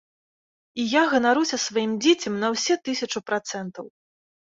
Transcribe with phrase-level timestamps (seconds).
[0.83, 3.85] І я ганаруся сваім дзіцем на ўсе тысячу працэнтаў!